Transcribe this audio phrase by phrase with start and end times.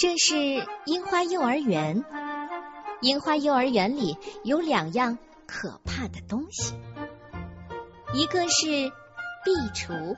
[0.00, 2.06] 这是樱花幼儿园。
[3.02, 6.72] 樱花幼儿园里有两样可怕的东西，
[8.14, 8.64] 一个是
[9.44, 10.16] 壁橱，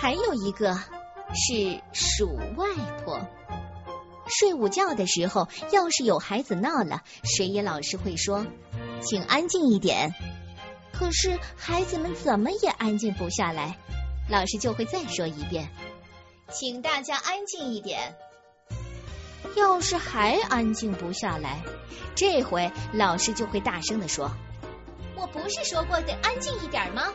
[0.00, 0.76] 还有一个
[1.34, 2.68] 是鼠外
[3.04, 3.20] 婆。
[4.28, 8.46] 睡午觉的时候，要是有孩子闹了，水野老师会说
[9.02, 10.14] ：“请安静一点。”
[10.94, 13.76] 可是孩子们怎么也安静不下来，
[14.30, 15.68] 老师就会再说一遍
[16.48, 18.14] ：“请大家安静一点。”
[19.58, 21.62] 要是还安静不下来，
[22.14, 24.30] 这回老师就会大声的说
[25.16, 27.12] ：“我不是说过得安静一点吗？”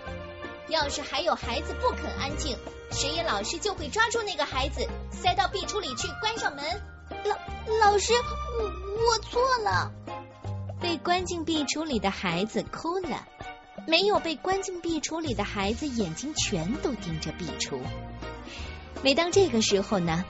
[0.69, 2.57] 要是还有孩子不肯安静，
[2.91, 6.63] 水野老师就会抓住那个孩子，塞到壁橱里去，关上门。
[7.25, 8.13] 老老师，
[8.59, 9.91] 我我错了。
[10.81, 13.27] 被关进壁橱里的孩子哭了，
[13.87, 17.79] 没有被关进壁橱里的孩子眼睛全都盯着壁橱。
[19.01, 20.23] 每当这个时候呢，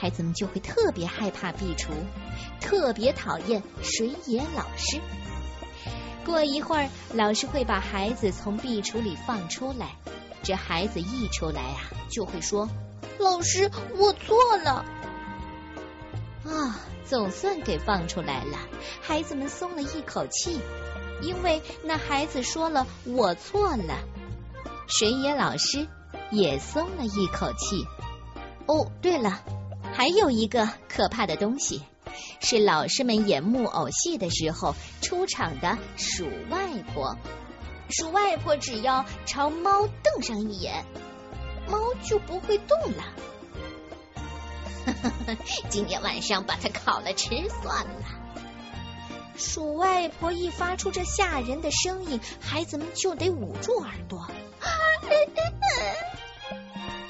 [0.00, 1.88] 孩子们就会特别害怕壁橱，
[2.60, 5.00] 特别讨厌水野老师。
[6.24, 9.96] 过一会儿，老师会把孩子从壁橱里放出来。
[10.42, 12.68] 这孩子一出来啊，就会说
[13.18, 14.84] ：“老师，我错了。
[16.46, 18.56] ”啊，总算给放出来了，
[19.02, 20.60] 孩子们松了一口气，
[21.22, 23.98] 因为那孩子说了“我错了”，
[24.86, 25.88] 水野老师
[26.30, 27.84] 也松了一口气。
[28.66, 29.42] 哦，对了，
[29.98, 31.82] 还有一个可怕的东西，
[32.40, 37.18] 是老师们演木偶戏的时候出场的鼠外婆。
[37.90, 40.84] 鼠外婆只要朝猫瞪上一眼，
[41.68, 43.12] 猫就不会动了。
[45.68, 48.04] 今天晚上把它烤了吃算了。
[49.36, 54.30] 鼠外婆一发出这吓人的声音，孩子们就得捂住耳朵。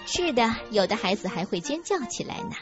[0.06, 2.56] 是的，有的孩子还会尖叫起来呢。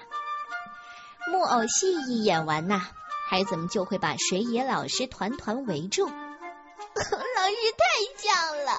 [1.29, 2.83] 木偶戏一演完呐，
[3.29, 6.07] 孩子们就会把水野老师团团围住。
[6.09, 7.85] 老师太
[8.17, 8.73] 像了，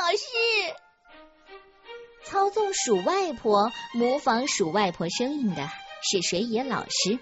[0.00, 0.26] 老师。
[2.24, 5.70] 操纵鼠外婆、模仿鼠外婆声音的
[6.02, 7.18] 是水野老师。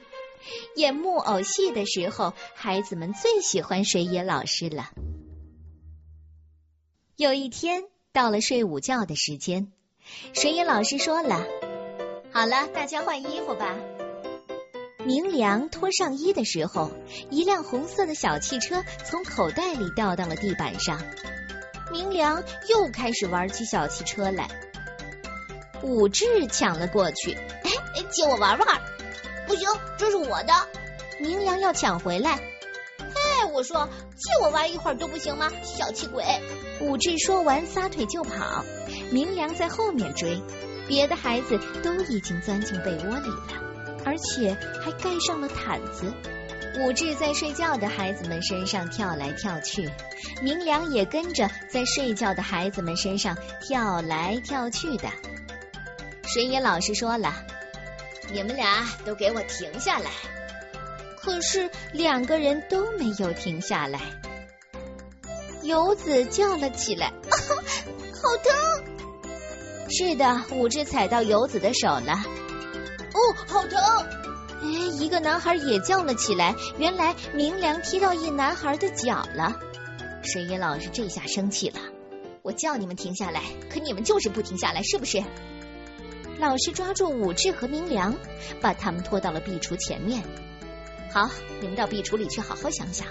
[0.77, 4.91] 演木偶戏的时候，孩子们最喜欢水野老师了。
[7.17, 9.73] 有一天，到了睡午觉的时间，
[10.35, 11.45] 水野老师说了
[12.33, 13.77] ：“好了，大家换衣服吧。”
[15.05, 16.93] 明良脱上衣的时候，
[17.29, 21.03] 一辆红色的小汽车从口袋里掉到了地板上。
[21.91, 24.49] 明良又开始玩起小汽车来。
[25.83, 27.71] 武志抢了过去，哎，
[28.11, 28.81] 借我玩玩。
[29.49, 29.69] 不行，
[29.99, 30.53] 这是我的。
[31.19, 32.39] 明良要抢回来。
[33.01, 35.51] 哎，我说借我玩一会儿都不行吗？
[35.65, 36.25] 小气鬼！
[36.81, 38.65] 武志说完撒腿就跑，
[39.11, 40.41] 明良在后面追。
[40.87, 43.72] 别的孩子都已经钻进被窝里了，
[44.05, 46.13] 而且还盖上了毯子。
[46.79, 49.91] 武志在睡觉的孩子们身上跳来跳去，
[50.43, 55.11] 明良也跟着在睡觉的孩子们身上跳来跳去的。
[56.25, 57.35] 水野老师说了
[58.33, 60.11] ：“你们俩都给我停下来。”
[61.21, 64.01] 可是两个人都没有停下来。
[65.63, 67.37] 游子叫了起来：“啊
[68.17, 68.85] 好疼！”
[69.93, 72.25] 是的，武志踩到游子的手了。
[73.15, 73.79] 哦，好疼！
[74.63, 74.69] 哎，
[74.99, 76.55] 一个男孩也叫了起来。
[76.79, 79.59] 原来明良踢到一男孩的脚了。
[80.23, 81.81] 水野老师这下生气了
[82.43, 85.23] ：“我叫你们停下来，可你们就是不停下来，是不是？”
[86.39, 88.15] 老师抓住武志和明良，
[88.61, 90.23] 把他们拖到了壁橱前面。
[91.13, 91.29] 好，
[91.61, 93.07] 你们到壁橱里去好好想想，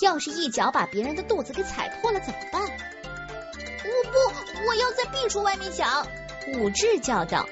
[0.00, 2.62] 要是一脚把别人的肚子给踩破了怎么办？
[2.62, 6.06] 我不，我要在壁橱外面想。
[6.58, 7.46] 武志叫道。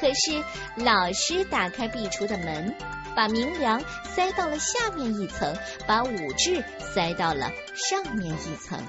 [0.00, 0.44] 可是
[0.76, 2.74] 老师打开壁橱的门，
[3.16, 6.64] 把明良塞到了下面一层，把武志
[6.94, 8.82] 塞到了上面一层，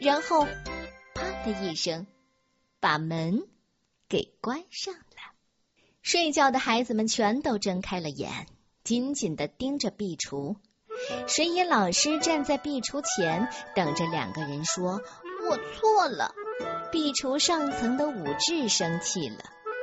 [0.00, 0.46] 然后
[1.14, 2.06] 啪的一声，
[2.80, 3.42] 把门。
[4.06, 5.32] 给关上了。
[6.02, 8.46] 睡觉的孩子们全都睁开了眼，
[8.84, 10.56] 紧紧的盯着壁橱。
[11.26, 15.00] 水野老师站在壁橱前，等着两个人说
[15.48, 16.32] ：“我错了。”
[16.92, 19.38] 壁橱上层的武志生气了，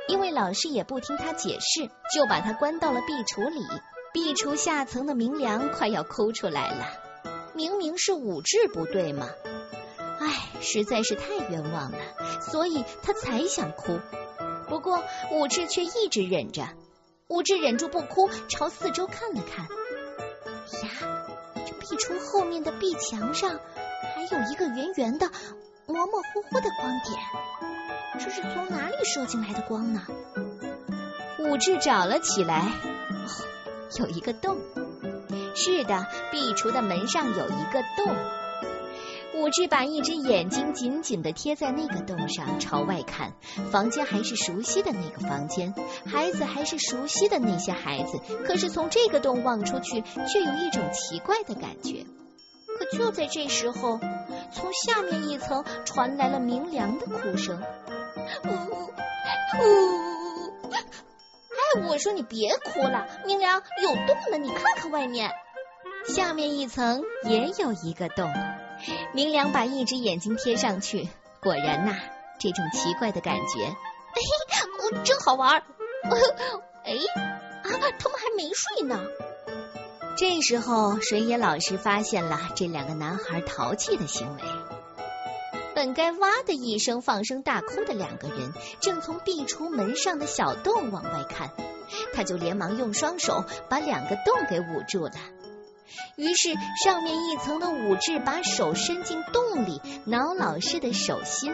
[0.08, 3.66] 因为老师也不听他解释，就把他关到了壁橱里。
[4.12, 6.86] 壁橱下层的明良快要哭出来了，
[7.54, 9.28] 明明是武志不对嘛，
[10.20, 11.98] 唉，实在是太冤枉了，
[12.42, 13.98] 所以他才想哭。
[14.68, 16.68] 不过武志却一直忍着，
[17.28, 19.64] 武志忍住不哭，朝四周看了看。
[19.64, 21.26] 呀，
[21.66, 23.58] 这壁橱后面的壁墙上
[24.14, 25.30] 还有一个圆圆的、
[25.86, 27.18] 模模糊糊的光点，
[28.14, 30.02] 这是从哪里射进来的光呢？
[31.38, 32.70] 武志找了起来，
[33.98, 34.58] 有一个洞。
[35.54, 38.14] 是的，壁橱的门上有一个洞。
[39.34, 43.32] 武志把一只眼睛紧紧的贴在那个洞上，朝外看。
[43.70, 45.74] 房间还是熟悉的那个房间，
[46.06, 48.20] 孩子还是熟悉的那些孩子。
[48.46, 52.04] 可是从这个洞望出去，却有一种奇怪的感觉。
[52.78, 53.98] 可就在这时候，
[54.52, 57.60] 从下面一层传来了明亮的哭声
[58.44, 58.48] ：“呜
[59.58, 60.70] 呜！
[60.72, 65.32] 哎，我说你别哭了，明良有洞呢，你看看外面。
[66.06, 68.32] 下面一层也有一个洞。”
[69.14, 71.08] 明良把一只眼睛贴上去，
[71.40, 71.96] 果然呐，
[72.40, 74.22] 这种奇怪的感觉，嘿
[74.96, 75.62] 哎，真好玩。
[76.84, 76.92] 哎，
[77.62, 79.00] 啊，他们还没睡呢。
[80.16, 84.42] 这时候，水野老师发现了这两个男孩淘气的行为。
[85.82, 91.50] 本该哇的一声放声大哭的两个人，正从壁橱门上的小洞往外看，
[92.14, 95.14] 他就连忙用双手把两个洞给捂住了。
[96.14, 101.52] 于是，上面一层的武志把手伸进洞里挠老师的手心，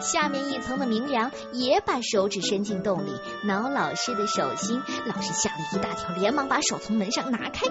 [0.00, 3.12] 下面一层的明良也把手指伸进洞里
[3.44, 4.82] 挠老师的手心。
[5.06, 7.68] 老师吓了一大跳，连忙把手从门上拿开。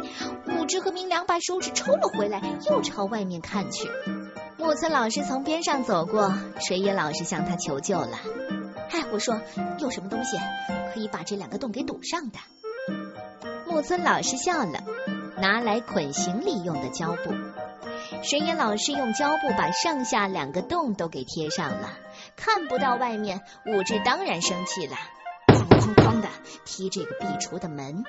[0.58, 3.90] 武志和明良把手指抽了回来，又朝外面看去。
[4.58, 8.18] 木村老师从边上走过，水野老师向他求救了。
[8.90, 9.42] 哎，我说，
[9.80, 10.38] 有什么东西
[10.94, 12.40] 可以把这两个洞给堵上的？
[13.68, 14.84] 木村老师笑了。
[15.38, 17.34] 拿来捆行李用的胶布，
[18.24, 21.90] 水野老师用胶布把上下两个洞都给贴上了，
[22.38, 23.42] 看不到外面。
[23.66, 24.96] 武志当然生气了，
[25.48, 26.30] 哐哐哐的
[26.64, 28.06] 踢这个壁橱的门。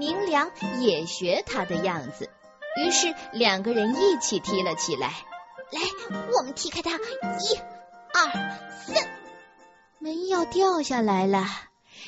[0.00, 2.28] 明良也学他的样子，
[2.84, 5.12] 于是两个人一起踢了起来。
[5.70, 7.56] 来，我们踢开它，一、
[8.14, 8.30] 二、
[8.86, 9.08] 三，
[9.98, 11.46] 门要掉下来了。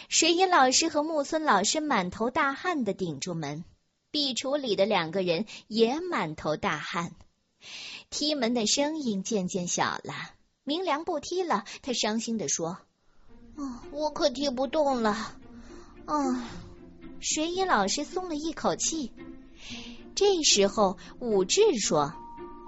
[0.09, 3.65] 水野老师和木村老师满头大汗的顶住门。
[4.11, 7.13] 壁橱里的两个人也满头大汗，
[8.11, 10.15] 踢门的声音渐渐小了。
[10.65, 12.79] 明良不踢了，他伤心的说
[13.57, 15.37] ：“哦，我可踢不动了。”
[16.07, 16.49] 啊，
[17.21, 19.13] 水野老师松了一口气。
[20.17, 22.13] 这时候，武志说：“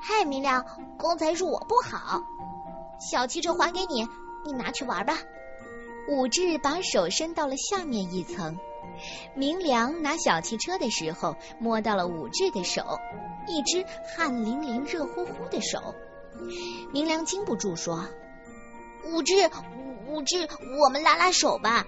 [0.05, 0.67] 嗨，明良，
[0.99, 2.25] 刚才是我不好，
[2.99, 4.09] 小汽车还给你，
[4.45, 5.17] 你拿去玩吧。”
[6.11, 8.59] 武志把手伸到了下面一层。
[9.37, 12.83] 明良拿小汽车的时候，摸到了武志的手，
[13.47, 15.95] 一只汗淋淋、热乎乎的手。
[16.93, 18.05] 明良禁不住说
[19.07, 19.35] ：“武志，
[20.09, 20.49] 武志，
[20.83, 21.87] 我们拉拉手吧。”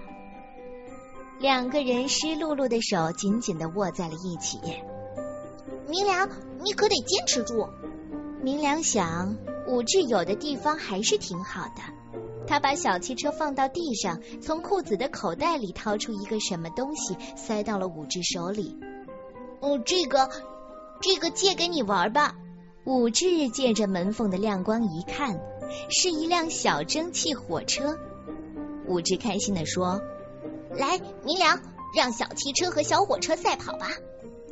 [1.37, 4.61] 两个人湿漉漉的手紧紧的握在了一起。
[5.89, 6.29] 明良，
[6.63, 7.67] 你可得坚持住。
[8.45, 11.81] 明良想，武志有的地方还是挺好的。
[12.45, 18.77] 他把小汽车放到地上，从裤子的口袋里掏出一个什么东西，塞到了武志手里。
[19.61, 20.29] 哦，这个，
[21.01, 22.35] 这个借给你玩吧。
[22.83, 25.41] 武志借着门缝的亮光一看，
[25.89, 27.97] 是一辆小蒸汽火车。
[28.85, 30.03] 武志开心的说
[30.69, 31.59] ：“来，明良，
[31.95, 33.87] 让小汽车和小火车赛跑吧。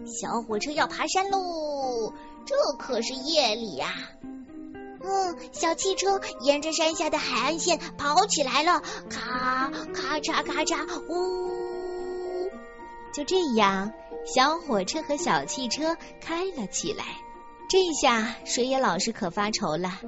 [0.08, 2.12] 小火车要爬山喽，
[2.46, 3.94] 这可是夜里呀。”
[5.06, 12.50] 嗯，小汽车沿着山下的海岸线跑起来了，咔咔嚓咔嚓，呜！
[13.14, 13.92] 就这样，
[14.26, 17.04] 小火车和小汽车开了起来。
[17.70, 20.00] 这下水野老师可发愁了，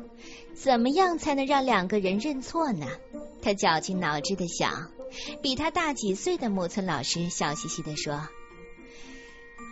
[0.54, 2.88] 怎么样才能让两个人认错呢？
[3.42, 4.90] 他绞尽脑汁的想。
[5.42, 8.28] 比他大几岁的木村老师笑嘻嘻的说：“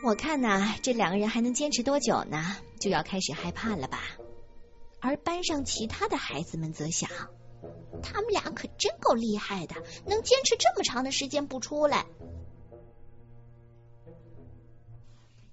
[0.04, 2.58] 我看呐，这两个人还能坚持多久呢？
[2.78, 4.02] 就要开始害怕了吧？”
[5.00, 7.10] 而班上其他的孩子们则想，
[8.02, 12.06] 他们俩可真够厉害的，能坚持这么长的时间不出来。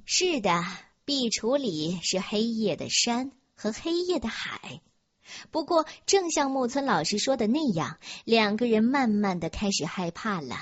[0.04, 0.64] 是的，
[1.04, 4.80] 壁橱里是黑夜的山和黑夜的海。
[5.52, 10.56] 不过，正像木村老师说的那样，两个人慢慢的开始害怕了。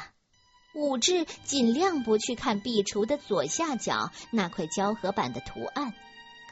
[0.74, 5.92] 武志尽量不去看壁橱的左下角那块胶合板的图案。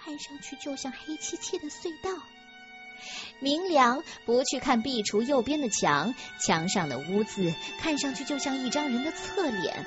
[0.03, 2.11] 看上去就像黑漆漆的隧道。
[3.41, 9.85] 明良不去看壁橱右边的墙，墙上的污渍看上去就像一张人的侧脸，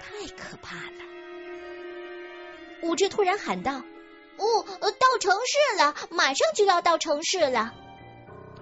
[0.00, 1.04] 太可怕了。
[2.82, 3.82] 武志突然喊道
[4.38, 7.74] ：“哦，到城市了，马上就要到城市了。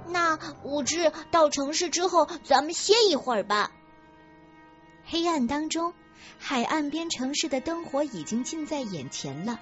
[0.08, 3.70] 那武志到城市之后，咱们歇一会儿吧。”
[5.08, 5.94] 黑暗当中，
[6.38, 9.60] 海岸边城市的灯火已经近在眼前了。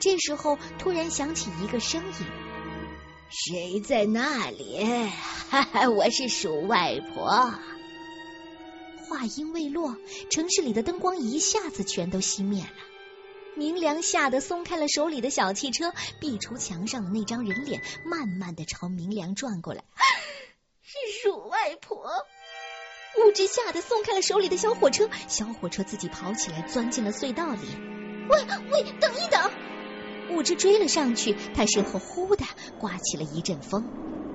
[0.00, 2.26] 这时候，突然响起一个声音
[3.30, 4.84] ：“谁在那里？
[5.48, 7.54] 哈哈，我是鼠外婆。”
[9.08, 9.96] 话音未落，
[10.30, 12.70] 城市里的灯光一下子全都熄灭了。
[13.54, 19.84] 明良吓得松开了手里的小汽车，壁橱墙上的那张人脸慢慢的朝明良转过来。
[20.82, 22.10] 是鼠外婆。
[23.18, 27.68] 物质吓得松开了手里的小火车，小火车自己跑起来，钻进了隧道里。
[28.28, 29.50] 喂喂，等一等！
[30.30, 32.44] 物质追了上去，他身后忽的
[32.78, 33.84] 刮起了一阵风。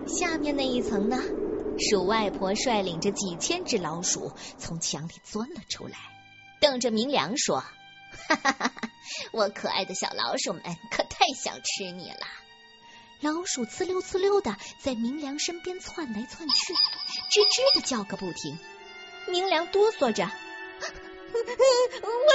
[0.08, 1.20] 下面那一层呢？
[1.80, 5.98] 鼠外婆率领着几千只老鼠从墙里钻了出来，
[6.60, 7.60] 瞪着明良说
[8.30, 8.90] ：“哈哈哈哈！
[9.32, 12.28] 我可爱的小老鼠们可太想吃你了。”
[13.22, 16.74] 老鼠呲溜呲溜的在明良身边窜来窜去，
[17.30, 18.58] 吱吱的叫个不停。
[19.28, 20.24] 明良哆嗦着
[21.34, 21.40] ：“我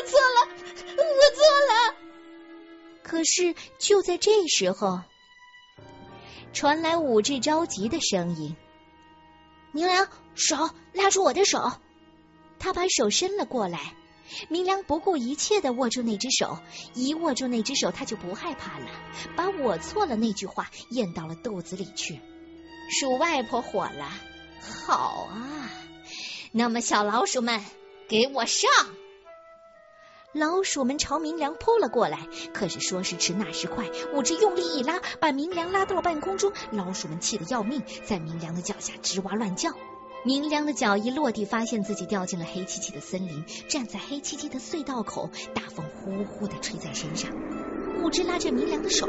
[0.06, 0.48] 错了，
[0.96, 1.96] 我错了。”
[3.02, 5.00] 可是就在这时候，
[6.52, 8.56] 传来武志着急的声音
[9.72, 11.72] ：“明良，手拉住我的手。”
[12.58, 13.94] 他把手伸了过来。
[14.48, 16.58] 明良不顾一切的握住那只手，
[16.94, 18.86] 一握住那只手，他就不害怕了。
[19.36, 22.20] 把我错了那句话咽到了肚子里去。
[22.88, 24.10] 鼠外婆火了，
[24.62, 25.70] 好啊，
[26.52, 27.60] 那么小老鼠们，
[28.08, 28.70] 给我上！
[30.32, 36.52] 老鼠们朝明良扑了过来，可是说时迟，那时快，武志用力一拉，把明良拉到了半空中。
[36.70, 39.72] 老鼠们气得要命，在明良的脚下吱哇乱叫。
[40.24, 47.30] 明良的脚一落地，发现自己掉进了黑漆漆的森林，站在黑漆漆的隧道口，大风呼呼的吹在身上。
[48.02, 49.08] 武志拉着明良的手，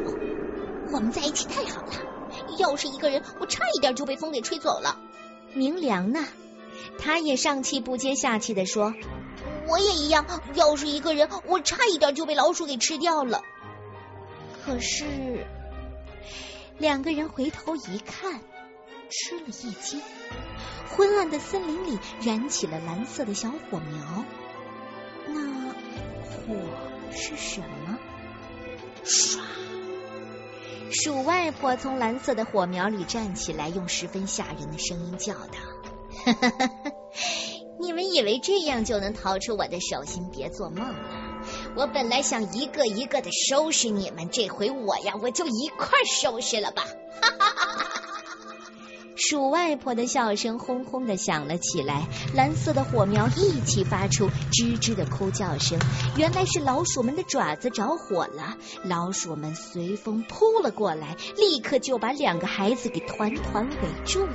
[0.91, 1.93] 我们在一起太好了。
[2.57, 5.00] 要是一个人，我差一点就被风给吹走了。
[5.53, 6.25] 明良呢？
[7.00, 8.93] 他也上气不接下气的说
[9.67, 10.25] ：“我也一样。
[10.53, 13.41] 要是一个人，我差一点就被老鼠给吃掉了。”
[14.65, 15.45] 可是，
[16.77, 18.41] 两个人回头一看，
[19.10, 20.01] 吃了一惊。
[20.89, 24.25] 昏暗的森林里燃起了蓝色的小火苗，
[25.27, 26.55] 那火
[27.12, 27.98] 是什么？
[29.03, 29.39] 唰！
[30.93, 35.57] 鼠外婆从蓝色的火苗里站起来，用十分吓人的声音叫道
[36.23, 36.91] ：“哈哈哈哈
[37.79, 40.29] 你们以为这样就能逃出我的手心？
[40.31, 40.95] 别做梦了！
[41.75, 46.85] 我本来想一个一个的收拾你们，这回我呀，我就一块收拾了吧！”
[49.25, 55.80] 鼠外婆的笑声轰轰的响了起来，蓝色的火苗一起发出吱吱的哭叫声。
[56.18, 63.75] 原来是老鼠们的爪子着火了，老鼠们随风扑了过来，立刻就把两个孩子给团团围
[64.06, 64.34] 住了。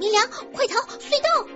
[0.00, 0.80] 明良，快逃！
[0.98, 1.46] 隧道！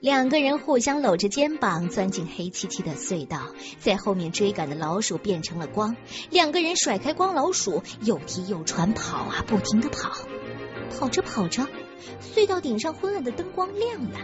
[0.00, 3.48] 两个人互相搂着肩膀钻进黑漆漆的隧道，
[3.80, 5.94] 在后面追赶的老鼠变成了光，
[6.30, 10.16] 两个人甩开光老鼠，又踢又喘，跑啊，不停的跑。
[10.88, 11.66] 跑着跑着，
[12.34, 14.18] 隧道顶上昏暗的灯光亮了，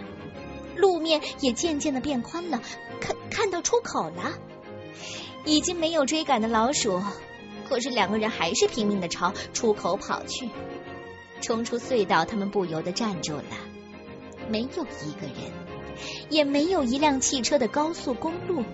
[0.76, 2.62] 路面也渐渐的变宽了，
[2.98, 4.32] 看看到出口了。
[5.44, 7.02] 已经没有追赶的老鼠，
[7.68, 10.48] 可是两个人还是拼命的朝出口跑去。
[11.42, 13.44] 冲出隧道，他们不由得站住了，
[14.48, 14.68] 没有
[15.04, 15.65] 一个人，
[16.28, 18.64] 也没有一辆汽车的高速公路，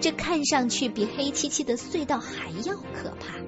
[0.00, 3.38] 这看上去比黑漆漆的隧道还要可怕。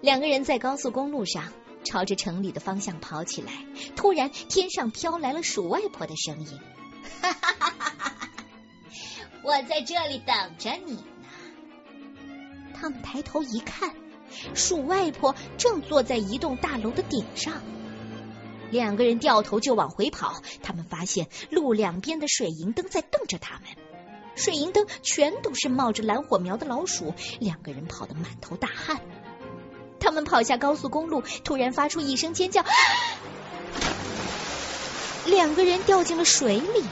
[0.00, 1.52] 两个人在高速公路上。
[1.84, 3.52] 朝着城里的方向跑起来，
[3.96, 6.58] 突然天上飘来了鼠外婆的声音
[7.22, 8.28] ：“哈哈哈哈哈哈！
[9.42, 11.04] 我在这里等着你呢。”
[12.74, 13.94] 他们抬头一看，
[14.54, 17.62] 鼠外婆正坐在一栋大楼的顶上。
[18.70, 23.64] 两个人掉头就往回跑，他们发现路两边的水银灯在瞪着他们，
[24.34, 27.14] 水银灯全都是冒着蓝火苗的老鼠。
[27.40, 29.00] 两个人跑得满头大汗。
[30.00, 32.64] 他们跑下高速公路，突然发出一声尖叫，
[35.26, 36.84] 两个人掉进了水里。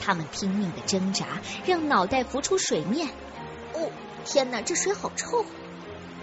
[0.00, 3.08] 他们拼命的挣扎，让脑袋浮出水面。
[3.72, 3.90] 哦，
[4.24, 5.44] 天哪，这水好臭！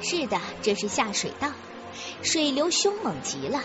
[0.01, 1.51] 是的，这是下水道，
[2.21, 3.62] 水流凶猛极了。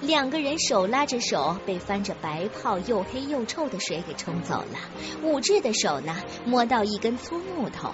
[0.00, 4.78] 两个人手拉着手，被翻着白泡、又黑又臭的水给冲走了。
[5.22, 7.88] 武志的手呢，摸到一根粗木头，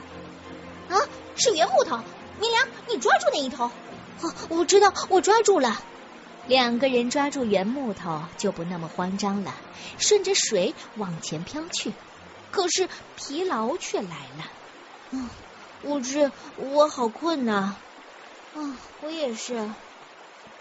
[0.88, 0.96] 啊，
[1.36, 1.98] 是圆木头。
[2.40, 3.70] 明良，你抓住那一头。
[4.22, 5.82] 哦，我知道，我抓住了。
[6.46, 9.54] 两个人抓住圆木头，就不那么慌张了，
[9.98, 11.92] 顺着水往前飘去。
[12.50, 14.50] 可是疲劳却来了。
[15.10, 15.28] 嗯，
[15.82, 17.76] 武志我好困呐。
[18.54, 19.70] 啊我也是。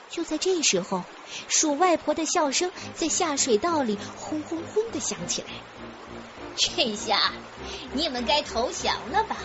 [0.10, 1.04] 就在这时候，
[1.48, 5.48] 鼠外婆的笑声在下水道里轰轰轰的响起来。
[6.56, 7.32] 这下
[7.94, 9.38] 你们该投降了吧？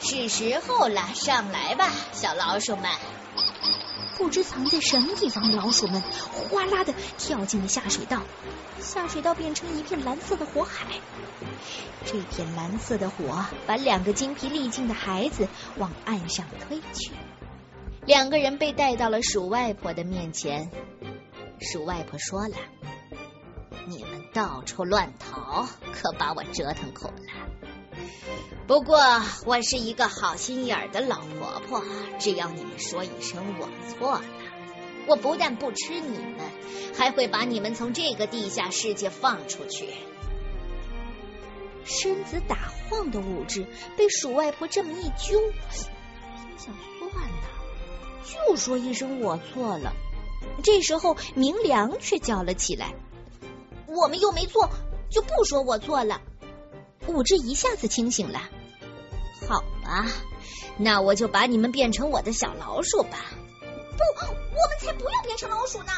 [0.00, 2.88] 是时候了，上来吧，小老鼠们！
[4.16, 8.22] 不知藏在什么地方的老鼠们哗啦的跳进了下水道，
[8.80, 10.86] 下水道变成一片蓝色的火海。
[12.04, 17.10] 这片蓝色的火把两个精疲力尽的孩子往岸上推去。
[18.08, 20.70] 两个人被带到了鼠外婆的面前。
[21.60, 22.56] 鼠外婆说了
[23.86, 28.00] ：“你们到处乱逃，可把我折腾苦了。
[28.66, 28.98] 不过
[29.44, 31.84] 我是一个好心眼的老婆婆，
[32.18, 34.24] 只要你们说一声我错了，
[35.06, 36.38] 我不但不吃你们，
[36.96, 39.90] 还会把你们从这个地下世界放出去。”
[41.84, 43.66] 身子打晃的物质
[43.98, 45.38] 被鼠外婆这么一揪，
[45.70, 45.90] 心
[46.56, 46.74] 想：
[48.32, 49.92] 就说一声我错了。
[50.62, 52.94] 这时候，明良却叫了起来
[53.86, 54.68] ：“我们又没错，
[55.10, 56.20] 就不说我错了。”
[57.06, 58.40] 武志一下子清醒了。
[59.48, 60.06] 好吧，
[60.76, 63.18] 那我就把你们变成我的小老鼠吧。
[63.96, 65.92] 不，我们才不要变成老鼠呢！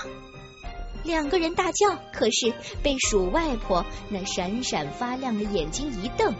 [1.02, 6.34] 两个人大叫，可是被鼠外婆那闪闪发亮的眼睛一瞪，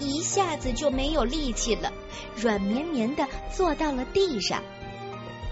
[0.00, 1.92] 一下子就没有力气了，
[2.34, 4.62] 软绵绵的坐到了地上。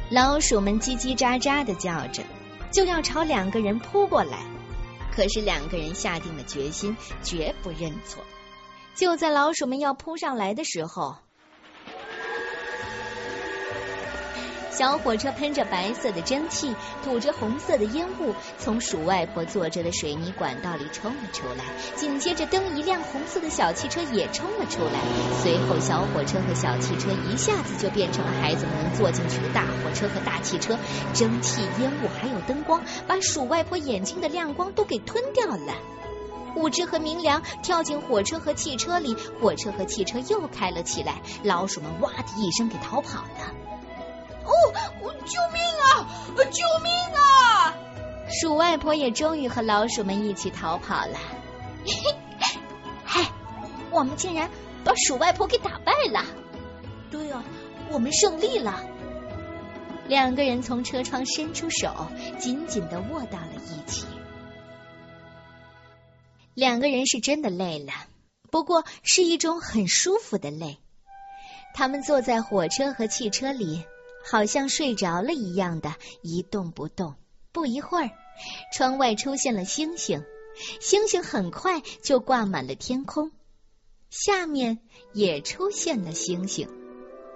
[0.09, 2.23] 老鼠们叽叽喳喳的叫着，
[2.71, 4.39] 就要朝两个人扑过来。
[5.13, 8.23] 可是两个人下定了决心，绝不认错。
[8.95, 11.17] 就在老鼠们要扑上来的时候。
[14.77, 21.65] 小火车喷着白色的蒸汽，吐着红色的烟雾，从鼠外婆坐着的水泥管道里冲了出来。
[21.95, 25.01] 紧接着，灯一亮，红色的小汽车也冲了出来。
[25.43, 30.77] 随后，小火车和小汽车一下子就变成了孩子们能坐进去的大火车和大汽车。
[31.15, 35.73] 蒸汽、烟雾还有灯光，把鼠外婆眼睛的亮光都给吞掉了。
[36.55, 41.23] 五只和明良跳进火车和汽车里，火车和汽车又开了起来。
[41.43, 43.66] 老鼠们哇的一声给逃跑了。
[44.47, 46.09] 哦，救命啊！
[46.51, 47.75] 救命啊！
[48.29, 51.19] 鼠外婆也终于和老鼠们一起逃跑了。
[53.05, 53.25] 嘿，
[53.91, 54.51] 我们竟然
[54.85, 56.25] 把鼠外婆给打败了！
[57.11, 57.43] 对啊，
[57.91, 58.85] 我们胜利了。
[60.09, 62.07] 两个人从车窗伸出手，
[62.39, 64.07] 紧紧的握到了一起。
[66.55, 67.93] 两个人是真的累了，
[68.51, 70.79] 不过是一种很舒服的累。
[71.75, 73.85] 他们坐在火车和汽车里。
[74.29, 77.15] 好像睡着了一样的一动不动。
[77.53, 78.11] 不一会儿，
[78.73, 80.25] 窗外出现了星星，
[80.81, 83.31] 星星很快就挂满了天空。
[84.11, 84.79] 下面
[85.13, 86.69] 也出现了星星。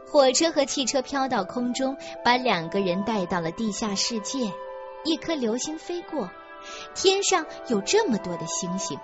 [0.07, 4.53] 火车和汽车飘到空中，把两个人带到了地下世界。
[5.05, 6.31] 一颗流星飞过，
[6.95, 8.99] 天上有这么多的星星，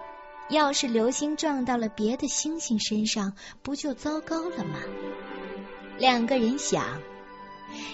[0.50, 4.80] 要是流星撞到了别的星星身上，不就糟糕了吗？
[5.96, 7.00] 两个人想。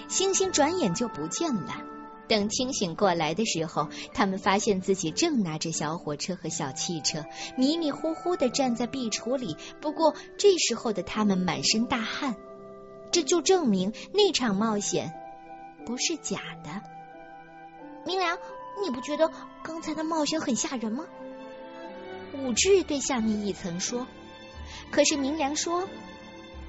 [0.08, 1.82] 星星转眼就不见了。
[2.28, 7.26] 等清醒过来的时候，他们发现自己正拿着小火车和小汽车，
[7.58, 9.56] 迷迷糊糊的站在壁橱里。
[9.82, 12.36] 不过这时候的他们满身大汗，
[13.10, 15.12] 这就证明那场冒险
[15.84, 16.80] 不是假的。
[18.06, 18.38] 明良，
[18.82, 19.30] 你不觉得
[19.62, 21.04] 刚才的冒险很吓人吗？
[22.38, 24.06] 武志对下面一层说。
[24.90, 25.86] 可是明良说：“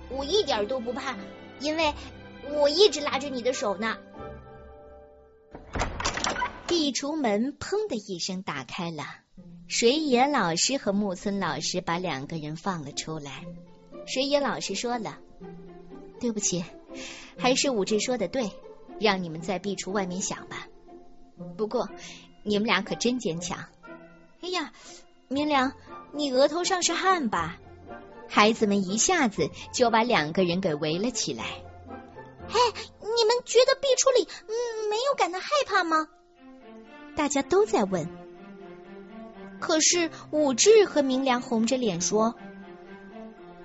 [0.09, 1.15] 我一点都不怕，
[1.61, 1.93] 因为……”
[2.51, 3.97] 我一直拉着你的手呢。
[6.67, 9.03] 壁橱门砰的一声打开了，
[9.67, 13.45] 水野老师和木村老师把两个人放了出来。
[14.07, 15.19] 水野老师说了
[16.19, 16.63] ：“对不起，
[17.37, 18.51] 还是武志说的对，
[18.99, 20.67] 让你们在壁橱外面想吧。
[21.57, 21.89] 不过
[22.43, 23.65] 你们俩可真坚强。”
[24.41, 24.73] 哎呀，
[25.27, 25.73] 明良，
[26.11, 27.59] 你额头上是汗吧？
[28.27, 31.45] 孩子们一下子就把两个人给围了起来。
[32.53, 32.59] 哎，
[32.99, 34.53] 你们觉得壁橱里嗯
[34.89, 36.07] 没有感到害怕吗？
[37.15, 38.07] 大家都在问。
[39.59, 42.35] 可是武志和明良红着脸说：“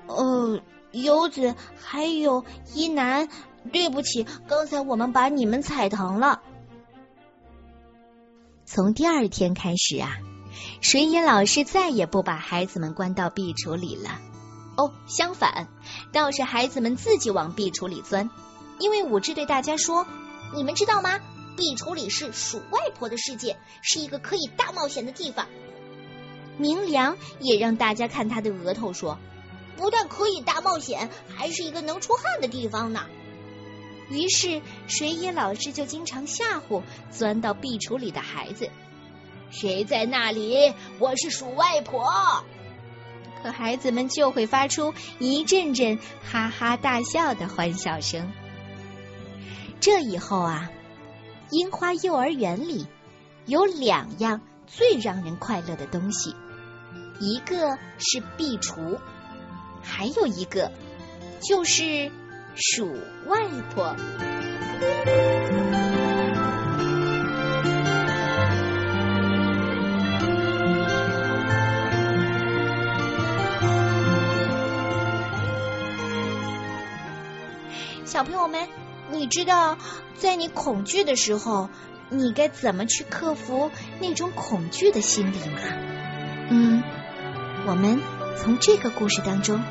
[0.06, 0.60] 呃，
[0.92, 3.28] 优子还有一男，
[3.72, 6.40] 对不起，刚才我们把你们踩疼了。”
[8.64, 10.18] 从第二天开始啊，
[10.80, 14.20] 水野老师再也不把孩子们关到壁橱里了。
[14.76, 15.66] 哦，相反，
[16.12, 18.30] 倒是孩子们自己往壁橱里钻。
[18.78, 20.06] 因为武志对大家说
[20.54, 21.18] ：“你们知道吗？
[21.56, 25.46] 壁橱里是鼠外婆的世界，是一个可以大冒险的地方。”
[26.58, 29.18] 明良也让大家看他的额头，说
[29.76, 33.06] ：“不但可以大冒险，还是一个能出汗的地方呢。”
[34.10, 38.70] 于是水野老师就经常吓唬钻到壁橱里的孩子
[39.50, 40.72] ：“谁在那里？
[40.98, 42.44] 我是鼠外婆。”
[43.42, 48.32] 可孩子们就会发出一阵阵哈哈大笑的欢笑声。
[49.80, 50.70] 这以后啊，
[51.50, 52.86] 樱花幼儿园里
[53.46, 56.34] 有两样最让人快乐的东西，
[57.20, 58.98] 一个是壁橱，
[59.82, 60.70] 还有一个
[61.40, 62.10] 就是
[62.54, 62.92] 鼠
[63.26, 63.96] 外婆。
[78.04, 78.66] 小朋友们，
[79.10, 79.78] 你知道
[80.16, 81.70] 在你恐惧的时候，
[82.10, 85.60] 你该怎么去克服那种恐惧的心理吗？
[86.50, 86.82] 嗯，
[87.66, 88.00] 我们
[88.36, 89.62] 从这个故事当中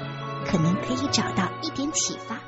[0.45, 2.39] 可能可以找到一点启发。